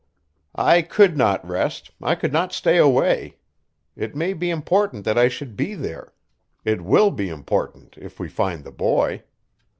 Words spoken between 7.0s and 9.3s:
be important if we find the boy.